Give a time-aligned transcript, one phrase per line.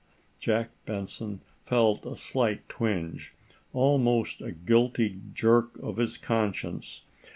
[0.39, 3.35] Jack Benson felt a swift twinge
[3.71, 7.03] almost a guilty jerk of his conscience.